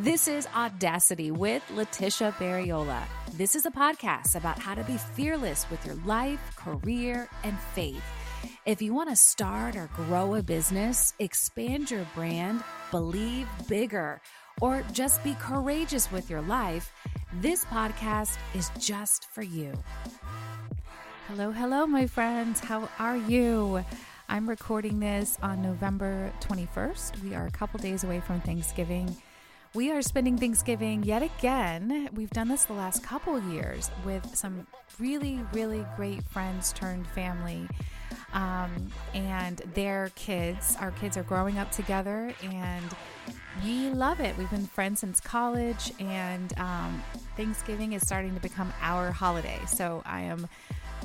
[0.00, 3.02] This is Audacity with Letisha Bereola.
[3.32, 8.04] This is a podcast about how to be fearless with your life, career, and faith.
[8.66, 14.20] If you want to start or grow a business, expand your brand, believe bigger,
[14.60, 16.92] or just be courageous with your life,
[17.40, 19.72] this podcast is just for you.
[21.26, 22.60] Hello, hello, my friends.
[22.60, 23.82] How are you?
[24.28, 27.22] I'm recording this on November 21st.
[27.22, 29.16] We are a couple days away from Thanksgiving.
[29.76, 32.08] We are spending Thanksgiving yet again.
[32.14, 34.66] We've done this the last couple years with some
[34.98, 37.68] really, really great friends turned family
[38.32, 40.78] um, and their kids.
[40.80, 42.96] Our kids are growing up together and
[43.62, 44.34] we love it.
[44.38, 47.02] We've been friends since college, and um,
[47.36, 49.60] Thanksgiving is starting to become our holiday.
[49.66, 50.48] So I am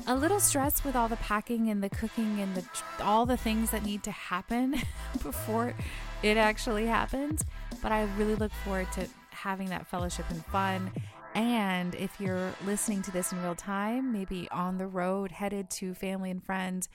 [0.06, 2.64] a little stressed with all the packing and the cooking and the
[3.02, 4.76] all the things that need to happen
[5.22, 5.74] before
[6.22, 7.44] it actually happens.
[7.82, 10.90] But I really look forward to having that fellowship and fun.
[11.34, 15.94] And if you're listening to this in real time, maybe on the road, headed to
[15.94, 16.88] family and friends,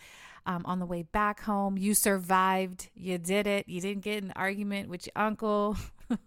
[0.46, 4.32] um, on the way back home, you survived, you did it, you didn't get an
[4.36, 5.76] argument with your uncle,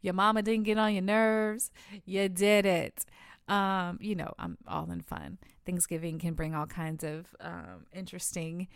[0.00, 1.70] your mama didn't get on your nerves,
[2.04, 3.04] you did it.
[3.46, 5.38] Um, you know, I'm all in fun.
[5.64, 8.68] Thanksgiving can bring all kinds of um, interesting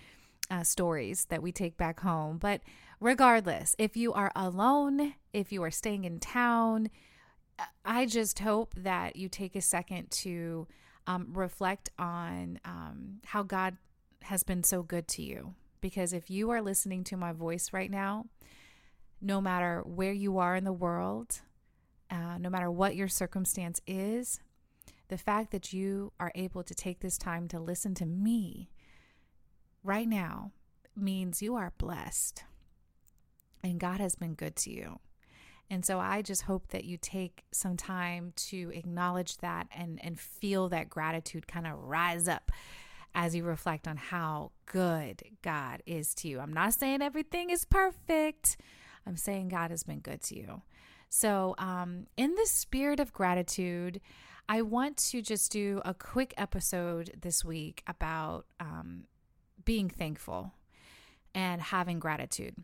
[0.51, 2.39] uh, stories that we take back home.
[2.39, 2.61] But
[3.01, 6.91] regardless, if you are alone, if you are staying in town,
[7.85, 10.67] I just hope that you take a second to
[11.07, 13.77] um, reflect on um, how God
[14.23, 15.55] has been so good to you.
[15.81, 18.27] Because if you are listening to my voice right now,
[19.21, 21.41] no matter where you are in the world,
[22.11, 24.41] uh, no matter what your circumstance is,
[25.09, 28.71] the fact that you are able to take this time to listen to me
[29.83, 30.53] right now
[30.97, 32.45] means you are blessed
[33.63, 34.99] and God has been good to you.
[35.71, 40.21] And so I just hope that you take some time to acknowledge that and, and
[40.21, 42.51] feel that gratitude kind of rise up
[43.15, 46.41] as you reflect on how good God is to you.
[46.41, 48.57] I'm not saying everything is perfect,
[49.07, 50.63] I'm saying God has been good to you.
[51.09, 54.01] So, um, in the spirit of gratitude,
[54.49, 59.05] I want to just do a quick episode this week about um,
[59.65, 60.53] being thankful
[61.35, 62.57] and having gratitude.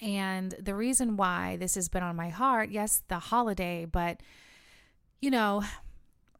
[0.00, 4.20] And the reason why this has been on my heart, yes, the holiday, but
[5.20, 5.64] you know,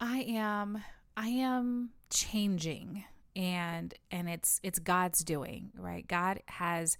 [0.00, 0.82] I am
[1.16, 3.04] I am changing
[3.34, 6.06] and and it's it's God's doing, right?
[6.06, 6.96] God has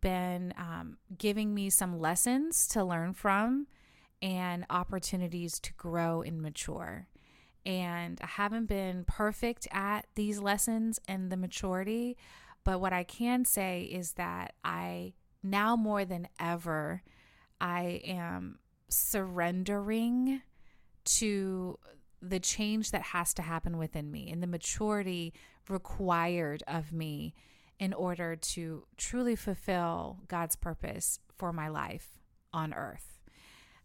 [0.00, 3.66] been um, giving me some lessons to learn from
[4.20, 7.06] and opportunities to grow and mature.
[7.64, 12.16] And I haven't been perfect at these lessons and the maturity,
[12.64, 17.02] but what I can say is that I now more than ever,
[17.60, 18.58] I am
[18.88, 20.42] surrendering
[21.04, 21.78] to
[22.20, 25.32] the change that has to happen within me and the maturity
[25.68, 27.34] required of me
[27.78, 32.20] in order to truly fulfill God's purpose for my life
[32.52, 33.11] on earth.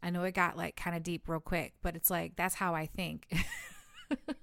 [0.07, 2.73] I know it got like kind of deep real quick, but it's like that's how
[2.73, 3.27] I think.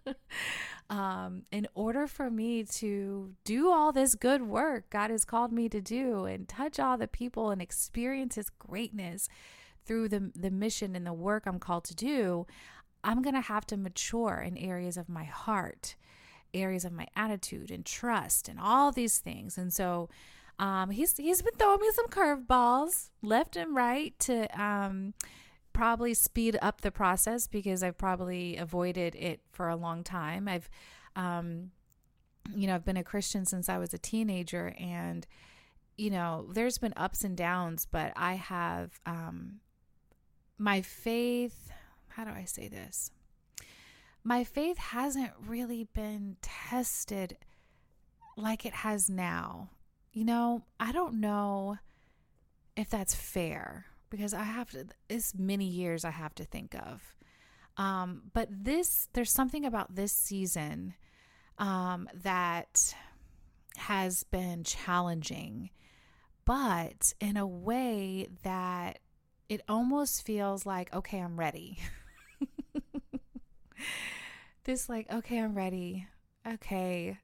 [0.91, 5.71] um, in order for me to do all this good work God has called me
[5.71, 9.27] to do and touch all the people and experience His greatness
[9.87, 12.47] through the, the mission and the work I'm called to do,
[13.03, 15.97] I'm going to have to mature in areas of my heart,
[16.53, 19.57] areas of my attitude and trust and all these things.
[19.57, 20.11] And so,
[20.59, 25.15] um, he's he's been throwing me some curveballs left and right to um,
[25.75, 30.49] probably speed up the process because I've probably avoided it for a long time.
[30.49, 30.71] I've,
[31.15, 31.73] um,
[32.55, 35.27] you know, I've been a Christian since I was a teenager, and
[35.99, 39.61] you know, there's been ups and downs, but I have um,
[40.57, 41.71] my faith.
[42.09, 43.11] How do I say this?
[44.23, 47.37] My faith hasn't really been tested
[48.37, 49.71] like it has now.
[50.13, 51.79] You know, I don't know
[52.77, 53.87] if that's fair
[54.17, 57.03] because I have to, it's many years I have to think of.
[57.77, 60.95] Um, but this, there's something about this season
[61.59, 62.95] um, that
[63.77, 65.71] has been challenging,
[66.45, 69.01] but in a way that
[69.49, 71.79] it almost feels like, okay, I'm ready.
[74.65, 76.07] this, like, okay, I'm ready.
[76.47, 77.19] Okay,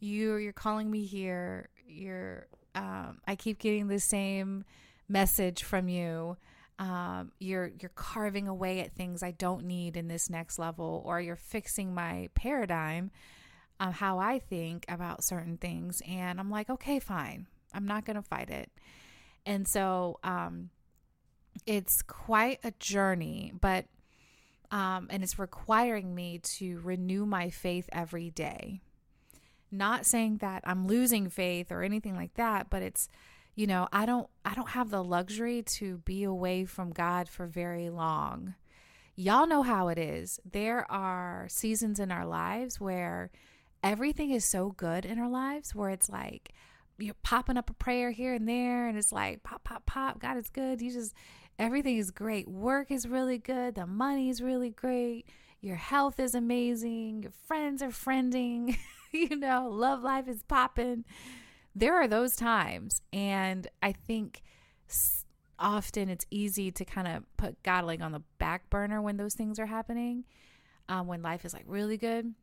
[0.00, 1.70] you you're calling me here.
[1.86, 4.64] You're, um, I keep getting the same
[5.10, 6.36] message from you.
[6.78, 11.20] Um, you're you're carving away at things I don't need in this next level, or
[11.20, 13.10] you're fixing my paradigm
[13.78, 16.00] of how I think about certain things.
[16.08, 17.48] And I'm like, okay, fine.
[17.74, 18.70] I'm not gonna fight it.
[19.44, 20.70] And so um,
[21.66, 23.86] it's quite a journey, but
[24.70, 28.80] um, and it's requiring me to renew my faith every day.
[29.72, 33.08] Not saying that I'm losing faith or anything like that, but it's
[33.60, 37.46] you know, I don't I don't have the luxury to be away from God for
[37.46, 38.54] very long.
[39.16, 40.40] Y'all know how it is.
[40.50, 43.30] There are seasons in our lives where
[43.84, 46.54] everything is so good in our lives where it's like
[46.98, 50.38] you're popping up a prayer here and there and it's like pop pop pop god
[50.38, 50.80] is good.
[50.80, 51.12] You just
[51.58, 52.48] everything is great.
[52.48, 53.74] Work is really good.
[53.74, 55.26] The money is really great.
[55.60, 57.24] Your health is amazing.
[57.24, 58.78] Your friends are friending.
[59.12, 61.04] You know love life is popping
[61.74, 64.42] there are those times and i think
[65.58, 69.34] often it's easy to kind of put god like on the back burner when those
[69.34, 70.24] things are happening
[70.90, 72.34] um, when life is like really good.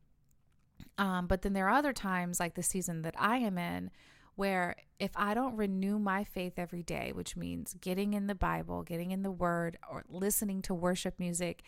[0.96, 3.90] Um, but then there are other times, like the season that I am in,
[4.34, 8.82] where if I don't renew my faith every day, which means getting in the Bible,
[8.82, 11.62] getting in the Word, or listening to worship music,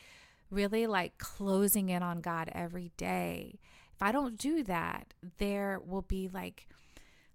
[0.50, 3.58] really like closing in on God every day,
[3.94, 6.66] if I don't do that, there will be like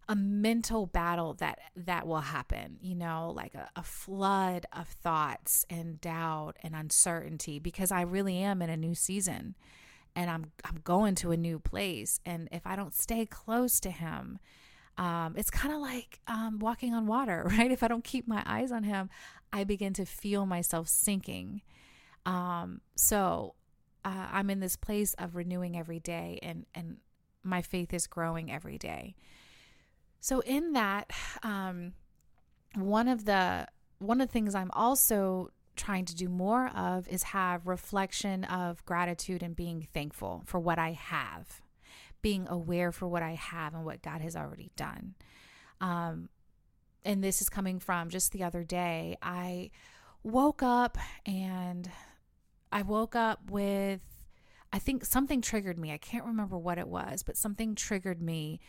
[0.08, 5.66] a mental battle that that will happen you know like a, a, flood of thoughts
[5.68, 9.56] and doubt and uncertainty because i really am in a new season
[10.16, 12.20] and I'm I'm going to a new place.
[12.26, 14.40] And if I don't stay close to him,
[14.98, 17.72] um, it's kind of like um, walking on water, right?
[17.72, 19.10] If I don't keep my eyes on him,
[19.52, 21.62] I begin to feel myself sinking.
[22.26, 23.56] Um, so
[24.04, 26.98] uh, I'm in this place of renewing every day, and and
[27.44, 29.16] my faith is growing every day.
[30.26, 31.12] So in that,
[31.44, 31.94] um,
[32.74, 33.68] one of the
[34.00, 38.84] one of the things I'm also trying to do more of is have reflection of
[38.86, 41.62] gratitude and being thankful for what I have,
[42.24, 45.14] being aware for what I have and what God has already done.
[45.80, 46.30] Um,
[47.04, 49.18] and this is coming from just the other day.
[49.22, 49.70] I
[50.24, 51.88] woke up and
[52.72, 54.02] I woke up with,
[54.74, 55.92] I think something triggered me.
[55.92, 58.60] I can't remember what it was, but something triggered me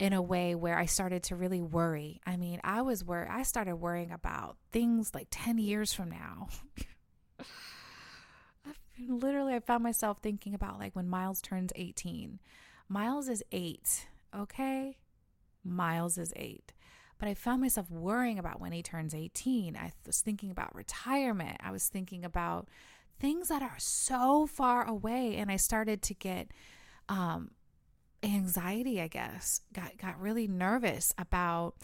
[0.00, 2.22] in a way where I started to really worry.
[2.26, 6.48] I mean, I was where I started worrying about things like 10 years from now.
[9.08, 12.40] literally I found myself thinking about like when Miles turns 18.
[12.88, 14.06] Miles is 8,
[14.36, 14.96] okay?
[15.62, 16.72] Miles is 8.
[17.18, 19.76] But I found myself worrying about when he turns 18.
[19.76, 21.58] I was thinking about retirement.
[21.62, 22.68] I was thinking about
[23.18, 26.52] things that are so far away and I started to get
[27.10, 27.50] um
[28.22, 29.60] anxiety, I guess.
[29.72, 31.74] Got got really nervous about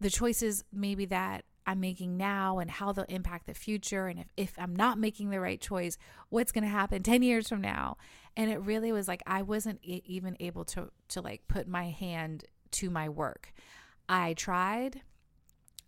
[0.00, 4.26] the choices maybe that I'm making now and how they'll impact the future and if,
[4.36, 5.98] if I'm not making the right choice,
[6.30, 7.98] what's going to happen 10 years from now.
[8.36, 12.44] And it really was like I wasn't even able to to like put my hand
[12.72, 13.52] to my work.
[14.08, 15.02] I tried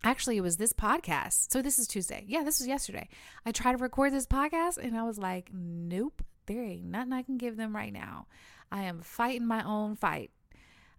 [0.03, 1.53] Actually, it was this podcast.
[1.53, 2.25] So this is Tuesday.
[2.27, 3.09] Yeah, this was yesterday.
[3.45, 7.23] I tried to record this podcast and I was like, nope, there ain't nothing I
[7.23, 8.27] can give them right now.
[8.71, 10.31] I am fighting my own fight.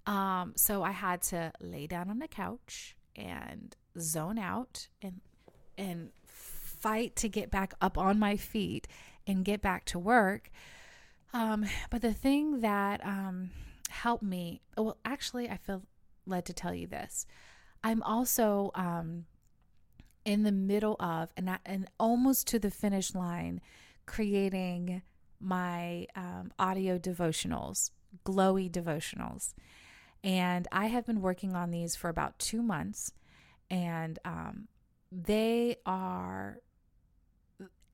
[0.05, 5.21] Um, so I had to lay down on the couch and zone out and
[5.77, 8.87] and fight to get back up on my feet
[9.27, 10.49] and get back to work.
[11.33, 13.51] Um, but the thing that um,
[13.89, 15.83] helped me, well, actually, I feel
[16.25, 17.25] led to tell you this.
[17.83, 19.25] I'm also um,
[20.25, 23.61] in the middle of and, and almost to the finish line
[24.05, 25.01] creating
[25.41, 27.91] my um, audio devotionals,
[28.25, 29.53] glowy devotionals.
[30.23, 33.11] And I have been working on these for about two months,
[33.69, 34.67] and um,
[35.11, 36.59] they are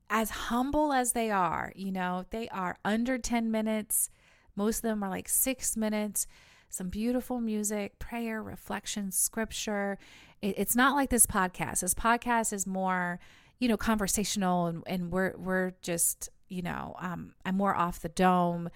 [0.09, 1.71] as humble as they are.
[1.75, 4.09] You know, they are under 10 minutes.
[4.55, 6.27] Most of them are like six minutes.
[6.69, 9.97] Some beautiful music, prayer, reflection, scripture.
[10.41, 11.79] It, it's not like this podcast.
[11.79, 13.19] This podcast is more,
[13.59, 18.09] you know, conversational, and, and we're we're just you know, um, I'm more off the
[18.09, 18.69] dome.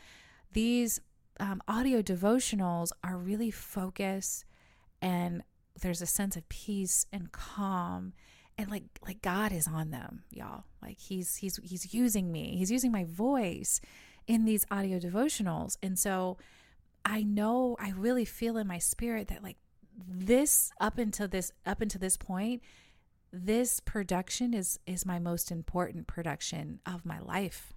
[0.54, 1.00] These
[1.40, 4.46] um, audio devotionals are really focused
[5.02, 5.44] and
[5.82, 8.14] there's a sense of peace and calm
[8.58, 10.66] and like like God is on them, y'all.
[10.82, 12.58] Like he's he's he's using me.
[12.58, 13.82] He's using my voice
[14.28, 15.78] in these audio devotionals.
[15.82, 16.38] And so
[17.04, 19.58] I know I really feel in my spirit that like
[20.08, 22.62] this up until this up until this point
[23.32, 27.74] this production is is my most important production of my life.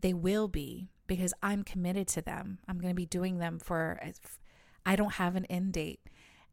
[0.00, 2.58] They will be because I'm committed to them.
[2.68, 4.00] I'm going to be doing them for
[4.86, 6.00] I don't have an end date.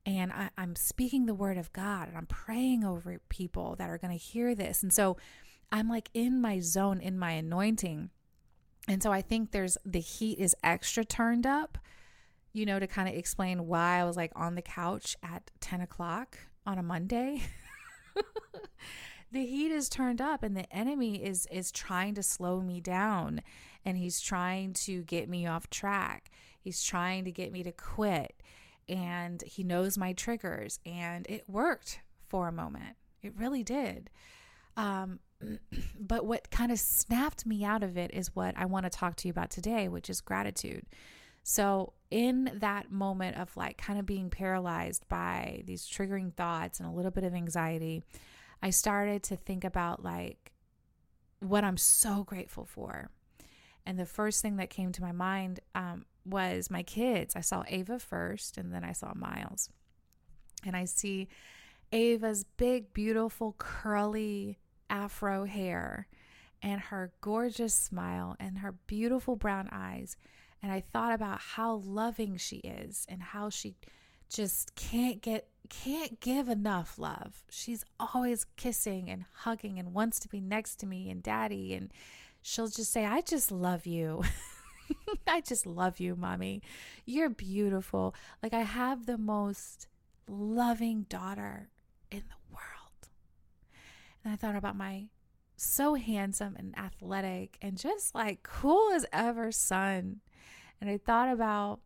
[0.05, 3.97] And I, I'm speaking the word of God and I'm praying over people that are
[3.97, 4.83] going to hear this.
[4.83, 5.17] And so
[5.71, 8.09] I'm like in my zone, in my anointing.
[8.87, 11.77] And so I think there's the heat is extra turned up,
[12.53, 15.81] you know, to kind of explain why I was like on the couch at 10
[15.81, 17.41] o'clock on a Monday.
[19.31, 23.41] the heat is turned up and the enemy is is trying to slow me down
[23.83, 26.31] and he's trying to get me off track.
[26.59, 28.41] He's trying to get me to quit
[28.87, 32.95] and he knows my triggers and it worked for a moment.
[33.21, 34.09] It really did.
[34.77, 35.19] Um,
[35.99, 39.15] but what kind of snapped me out of it is what I want to talk
[39.17, 40.85] to you about today, which is gratitude.
[41.47, 46.89] So, in that moment of like kind of being paralyzed by these triggering thoughts and
[46.89, 48.01] a little bit of anxiety,
[48.63, 50.53] I started to think about like
[51.41, 53.11] what I'm so grateful for.
[53.85, 57.35] And the first thing that came to my mind um, was my kids.
[57.35, 59.69] I saw Ava first, and then I saw Miles.
[60.65, 61.27] And I see
[61.91, 64.57] Ava's big, beautiful, curly
[64.89, 66.07] afro hair
[66.63, 70.17] and her gorgeous smile and her beautiful brown eyes.
[70.65, 73.75] And I thought about how loving she is and how she
[74.29, 77.43] just can't get can't give enough love.
[77.51, 81.93] She's always kissing and hugging and wants to be next to me and daddy and
[82.41, 84.23] she'll just say I just love you.
[85.27, 86.63] I just love you, mommy.
[87.05, 88.15] You're beautiful.
[88.41, 89.87] Like I have the most
[90.27, 91.69] loving daughter
[92.09, 93.09] in the world.
[94.23, 95.09] And I thought about my
[95.57, 100.21] so handsome and athletic and just like cool as ever son.
[100.81, 101.79] And I thought about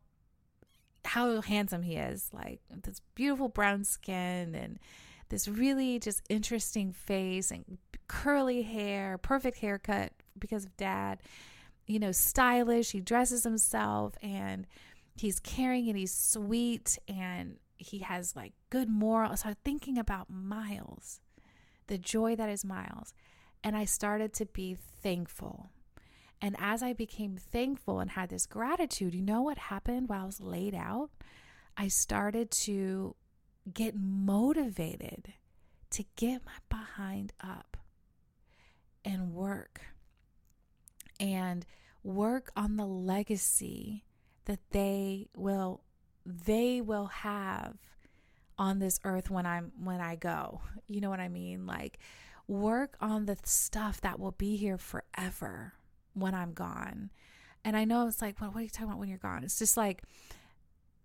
[1.05, 4.79] how handsome he is like this beautiful brown skin and
[5.29, 7.77] this really just interesting face and
[8.07, 11.21] curly hair, perfect haircut because of dad.
[11.87, 12.91] You know, stylish.
[12.91, 14.67] He dresses himself and
[15.15, 19.41] he's caring and he's sweet and he has like good morals.
[19.41, 21.19] So I'm thinking about Miles,
[21.87, 23.13] the joy that is Miles.
[23.63, 25.71] And I started to be thankful.
[26.41, 30.25] And as I became thankful and had this gratitude, you know what happened while I
[30.25, 31.09] was laid out?
[31.75, 33.15] I started to
[33.73, 35.33] get motivated
[35.91, 37.77] to get my behind up
[39.03, 39.81] and work
[41.19, 41.65] and
[42.03, 44.05] work on the legacy
[44.45, 45.81] that they will
[46.25, 47.75] they will have
[48.57, 50.61] on this earth when I'm when I go.
[50.87, 51.65] You know what I mean?
[51.65, 51.99] Like
[52.47, 55.73] work on the stuff that will be here forever
[56.13, 57.11] when I'm gone.
[57.63, 59.43] And I know it's like, well, what are you talking about when you're gone?
[59.43, 60.03] It's just like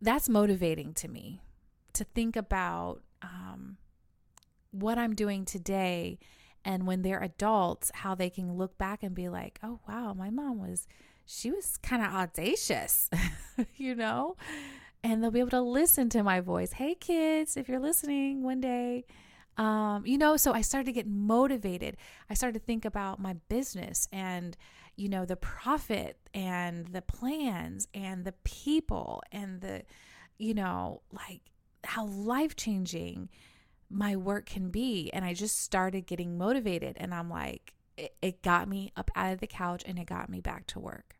[0.00, 1.40] that's motivating to me
[1.94, 3.78] to think about um,
[4.70, 6.18] what I'm doing today
[6.64, 10.30] and when they're adults, how they can look back and be like, oh, wow, my
[10.30, 10.87] mom was,
[11.26, 13.11] she was kind of audacious,
[13.76, 14.37] you know?
[15.02, 16.73] And they'll be able to listen to my voice.
[16.73, 19.04] Hey, kids, if you're listening one day,
[19.56, 21.96] um, you know, so I started to get motivated.
[22.28, 24.56] I started to think about my business and,
[24.97, 29.83] you know, the profit and the plans and the people and the,
[30.39, 31.41] you know, like
[31.85, 33.29] how life changing
[33.91, 35.11] my work can be.
[35.13, 36.97] And I just started getting motivated.
[36.99, 40.29] And I'm like, it, it got me up out of the couch and it got
[40.29, 41.17] me back to work.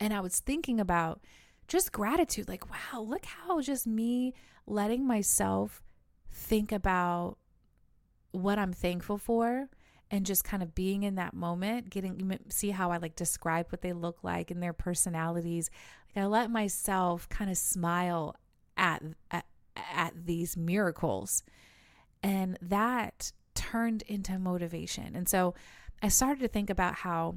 [0.00, 1.20] And I was thinking about
[1.68, 4.34] just gratitude like, wow, look how just me
[4.66, 5.82] letting myself
[6.30, 7.36] think about
[8.32, 9.68] what I'm thankful for
[10.10, 13.82] and just kind of being in that moment, getting see how I like describe what
[13.82, 15.70] they look like and their personalities.
[16.14, 18.36] Like I let myself kind of smile
[18.76, 21.42] at at, at these miracles
[22.22, 25.14] and that turned into motivation.
[25.14, 25.54] And so
[26.02, 27.36] I started to think about how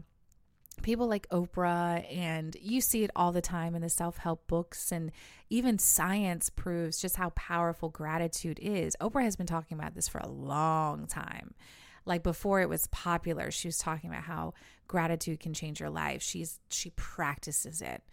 [0.82, 4.92] people like Oprah, and you see it all the time in the self help books,
[4.92, 5.12] and
[5.50, 8.96] even science proves just how powerful gratitude is.
[9.00, 11.54] Oprah has been talking about this for a long time.
[12.06, 14.54] Like before it was popular, she was talking about how
[14.88, 16.22] gratitude can change your life.
[16.22, 18.04] She's she practices it.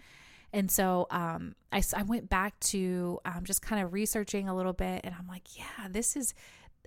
[0.52, 4.72] And so um, I, I went back to um, just kind of researching a little
[4.72, 6.34] bit, and I'm like, yeah, this is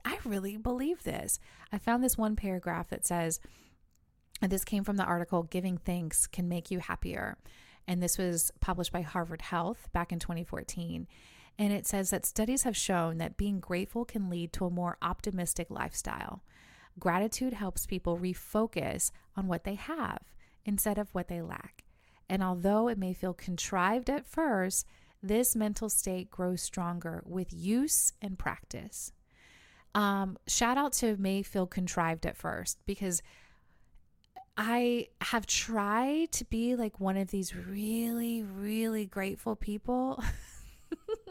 [0.05, 1.39] I really believe this.
[1.72, 3.39] I found this one paragraph that says,
[4.41, 7.38] and this came from the article Giving Thanks Can Make You Happier.
[7.88, 11.07] And this was published by Harvard Health back in 2014.
[11.60, 14.98] And it says that studies have shown that being grateful can lead to a more
[15.01, 16.43] optimistic lifestyle.
[17.00, 20.19] Gratitude helps people refocus on what they have
[20.65, 21.83] instead of what they lack.
[22.29, 24.85] And although it may feel contrived at first,
[25.21, 29.12] this mental state grows stronger with use and practice.
[29.95, 33.21] Um, shout out to may feel contrived at first because
[34.57, 40.23] I have tried to be like one of these really, really grateful people.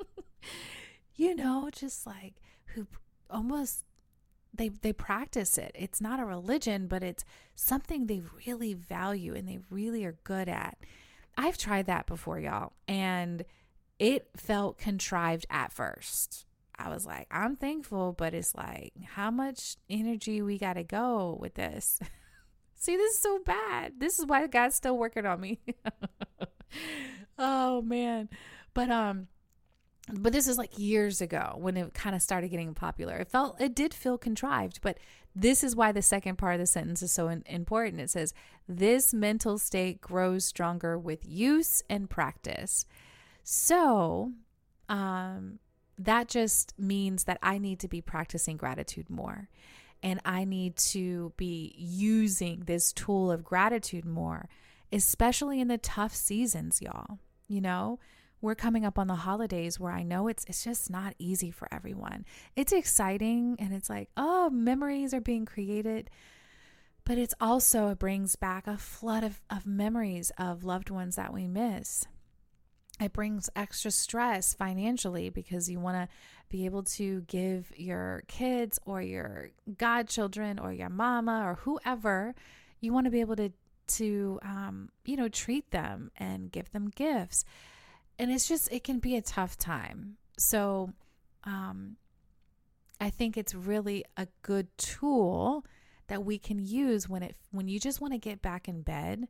[1.16, 2.34] you know, just like
[2.66, 2.86] who
[3.30, 3.84] almost
[4.54, 5.72] they they practice it.
[5.74, 10.48] It's not a religion, but it's something they really value and they really are good
[10.48, 10.78] at.
[11.36, 13.44] I've tried that before, y'all, and
[13.98, 16.44] it felt contrived at first.
[16.76, 21.38] I was like, I'm thankful, but it's like, how much energy we got to go
[21.40, 22.00] with this?
[22.74, 23.94] See, this is so bad.
[23.98, 25.60] This is why God's still working on me.
[27.38, 28.28] oh man.
[28.74, 29.28] But um
[30.10, 33.16] but this is like years ago when it kind of started getting popular.
[33.16, 34.98] It felt it did feel contrived, but
[35.34, 38.00] this is why the second part of the sentence is so important.
[38.00, 38.34] It says,
[38.68, 42.84] "This mental state grows stronger with use and practice."
[43.44, 44.32] So,
[44.88, 45.58] um
[45.98, 49.48] that just means that I need to be practicing gratitude more.
[50.02, 54.48] And I need to be using this tool of gratitude more,
[54.90, 57.18] especially in the tough seasons, y'all.
[57.46, 58.00] You know,
[58.42, 61.72] we're coming up on the holidays where I know it's it's just not easy for
[61.72, 62.26] everyone.
[62.56, 66.10] It's exciting and it's like, oh, memories are being created.
[67.04, 71.32] But it's also it brings back a flood of, of memories of loved ones that
[71.32, 72.04] we miss.
[73.00, 76.14] It brings extra stress financially because you want to
[76.48, 82.34] be able to give your kids or your godchildren or your mama or whoever
[82.80, 83.52] you want to be able to
[83.86, 87.44] to um, you know treat them and give them gifts
[88.22, 90.16] and it's just it can be a tough time.
[90.38, 90.92] So
[91.44, 91.96] um,
[93.00, 95.66] i think it's really a good tool
[96.06, 99.26] that we can use when it when you just want to get back in bed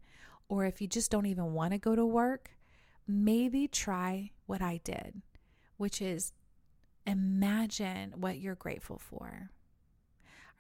[0.51, 2.51] or if you just don't even want to go to work
[3.09, 5.23] maybe try what i did
[5.79, 6.35] which is
[7.07, 9.51] imagine what you're grateful for.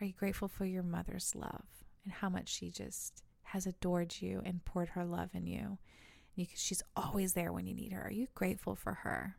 [0.01, 1.67] Are you grateful for your mother's love
[2.05, 5.79] and how much she just has adored you and poured her love in you
[6.35, 8.03] you, she's always there when you need her.
[8.03, 9.37] Are you grateful for her?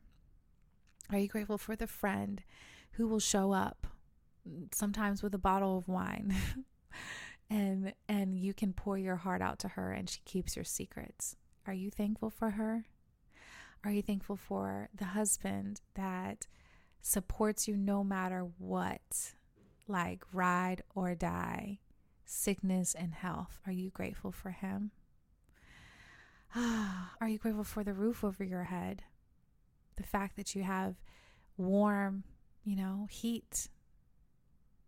[1.12, 2.44] Are you grateful for the friend
[2.94, 3.88] who will show up
[4.48, 6.36] mm, sometimes with a bottle of wine
[7.50, 11.36] and and you can pour your heart out to her and she keeps your secrets?
[11.66, 12.86] Are you thankful for her?
[13.84, 16.48] Are you thankful for the husband that
[17.02, 19.34] supports you no matter what,
[19.88, 21.80] like ride or die,
[22.24, 23.60] sickness and health?
[23.66, 24.92] Are you grateful for him?
[26.56, 29.04] Are you grateful for the roof over your head?
[29.96, 30.96] The fact that you have
[31.58, 32.24] warm,
[32.64, 33.70] you know, heat.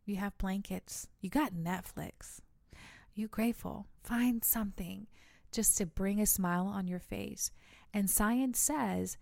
[0.06, 1.08] You have blankets.
[1.21, 2.39] You got Netflix.
[2.73, 3.88] Are you grateful?
[4.04, 5.08] Find something
[5.51, 7.51] just to bring a smile on your face.
[7.93, 9.17] And science says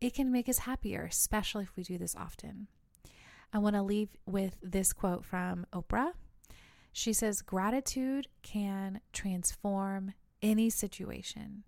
[0.00, 2.68] it can make us happier, especially if we do this often.
[3.52, 6.12] I want to leave with this quote from Oprah.
[6.92, 11.64] She says, Gratitude can transform any situation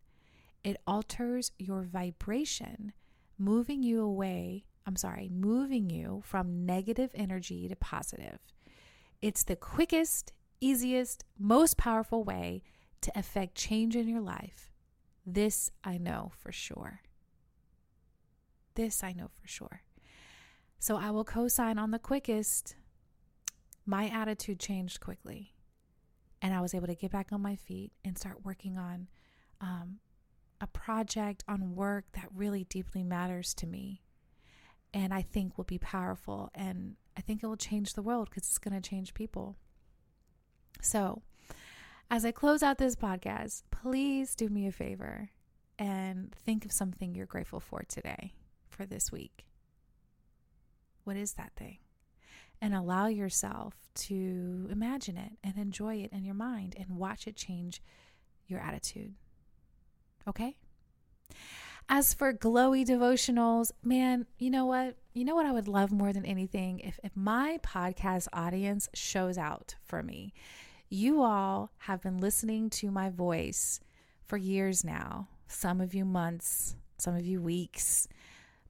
[0.64, 2.92] it alters your vibration,
[3.38, 4.64] moving you away.
[4.86, 8.38] I'm sorry, moving you from negative energy to positive.
[9.22, 12.62] It's the quickest, easiest, most powerful way
[13.02, 14.72] to affect change in your life.
[15.26, 17.02] This I know for sure.
[18.74, 19.82] This I know for sure.
[20.78, 22.76] So I will co sign on the quickest.
[23.86, 25.54] My attitude changed quickly,
[26.40, 29.08] and I was able to get back on my feet and start working on
[29.60, 29.98] um,
[30.64, 34.00] a project on work that really deeply matters to me
[34.94, 38.48] and I think will be powerful and I think it will change the world because
[38.48, 39.56] it's going to change people.
[40.80, 41.20] So,
[42.10, 45.30] as I close out this podcast, please do me a favor
[45.78, 48.32] and think of something you're grateful for today,
[48.70, 49.44] for this week.
[51.04, 51.78] What is that thing?
[52.62, 57.36] And allow yourself to imagine it and enjoy it in your mind and watch it
[57.36, 57.82] change
[58.46, 59.14] your attitude.
[60.28, 60.56] Okay?
[61.88, 64.96] As for glowy devotionals, man, you know what?
[65.12, 66.80] You know what I would love more than anything?
[66.80, 70.32] If, if my podcast audience shows out for me.
[70.88, 73.80] You all have been listening to my voice
[74.26, 78.08] for years now, some of you months, some of you weeks,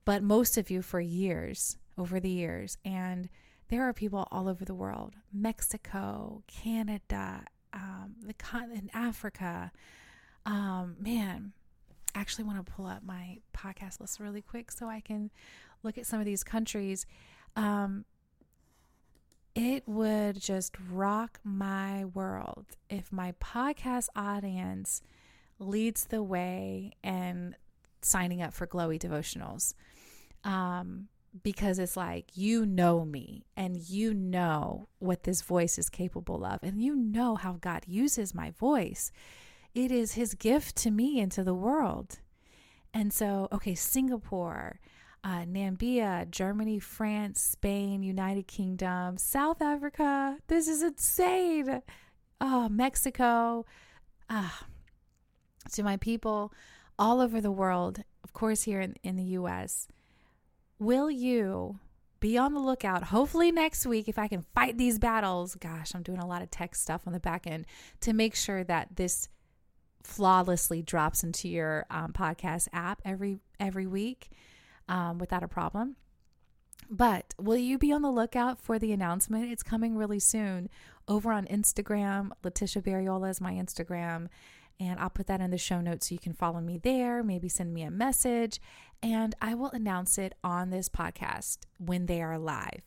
[0.04, 2.78] but most of you for years, over the years.
[2.84, 3.28] And
[3.68, 9.72] there are people all over the world Mexico, Canada, um, the continent, Africa.
[10.46, 11.52] Um, man,
[12.14, 15.30] I actually want to pull up my podcast list really quick so I can
[15.82, 17.06] look at some of these countries.
[17.56, 18.04] Um,
[19.54, 25.02] it would just rock my world if my podcast audience
[25.58, 27.54] leads the way and
[28.02, 29.74] signing up for glowy devotionals.
[30.42, 31.08] Um,
[31.42, 36.60] because it's like you know me and you know what this voice is capable of,
[36.62, 39.10] and you know how God uses my voice
[39.74, 42.20] it is his gift to me and to the world.
[42.92, 44.78] And so, okay, Singapore,
[45.24, 50.38] uh, Namibia, Germany, France, Spain, United Kingdom, South Africa.
[50.46, 51.82] This is insane.
[52.40, 53.66] Oh, Mexico.
[54.30, 54.66] Ah,
[55.72, 56.52] to my people
[56.98, 59.88] all over the world, of course, here in, in the US,
[60.78, 61.80] will you
[62.24, 63.02] be on the lookout.
[63.02, 66.50] Hopefully, next week, if I can fight these battles, gosh, I'm doing a lot of
[66.50, 67.66] tech stuff on the back end
[68.00, 69.28] to make sure that this
[70.04, 74.30] flawlessly drops into your um, podcast app every every week
[74.88, 75.96] um, without a problem.
[76.90, 79.50] But will you be on the lookout for the announcement?
[79.50, 80.68] It's coming really soon
[81.08, 82.30] over on Instagram.
[82.42, 84.28] Letisha Bereola is my Instagram.
[84.80, 87.48] And I'll put that in the show notes so you can follow me there, maybe
[87.48, 88.60] send me a message,
[89.02, 92.82] and I will announce it on this podcast when they are live.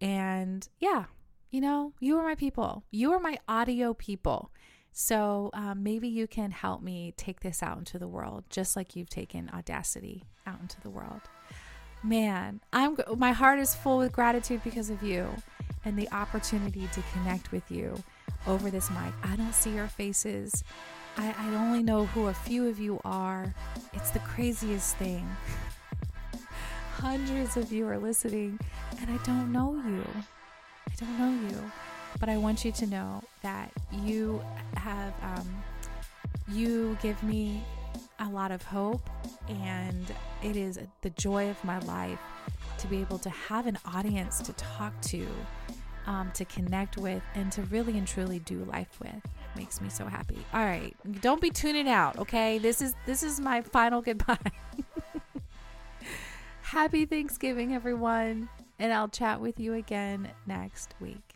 [0.00, 1.04] And yeah,
[1.50, 2.84] you know, you are my people.
[2.90, 4.50] You are my audio people.
[4.92, 8.94] So um, maybe you can help me take this out into the world, just like
[8.94, 11.22] you've taken Audacity out into the world.
[12.04, 15.28] Man, I'm my heart is full with gratitude because of you
[15.84, 17.94] and the opportunity to connect with you
[18.46, 19.12] over this mic.
[19.22, 20.64] I don't see your faces.
[21.16, 23.54] I, I only know who a few of you are.
[23.92, 25.28] It's the craziest thing.
[26.94, 28.58] Hundreds of you are listening,
[29.00, 30.06] and I don't know you.
[30.90, 31.72] I don't know you.
[32.22, 34.40] But I want you to know that you
[34.76, 35.64] have, um,
[36.46, 37.64] you give me
[38.20, 39.10] a lot of hope,
[39.48, 40.06] and
[40.40, 42.20] it is the joy of my life
[42.78, 45.26] to be able to have an audience to talk to,
[46.06, 49.20] um, to connect with, and to really and truly do life with.
[49.56, 50.38] Makes me so happy.
[50.54, 52.58] All right, don't be tuning out, okay?
[52.58, 54.38] This is this is my final goodbye.
[56.60, 61.31] Happy Thanksgiving, everyone, and I'll chat with you again next week.